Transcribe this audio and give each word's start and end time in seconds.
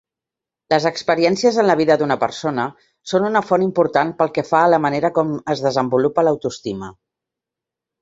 Les 0.73 0.85
experiències 0.89 1.59
en 1.63 1.69
la 1.71 1.75
vida 1.81 1.97
d'una 2.03 2.17
persona 2.23 2.65
són 3.13 3.29
una 3.29 3.45
font 3.51 3.67
important 3.67 4.17
pel 4.25 4.35
que 4.41 4.47
fa 4.51 4.65
a 4.65 4.75
la 4.75 4.83
manera 4.89 5.15
com 5.21 5.39
es 5.57 5.65
desenvolupa 5.71 6.29
l'autoestima. 6.31 6.95